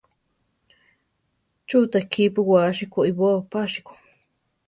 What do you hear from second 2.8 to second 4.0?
koʼibóo pásiko?